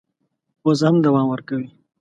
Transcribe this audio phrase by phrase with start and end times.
[0.65, 1.67] اوس هم دوام ورکوي.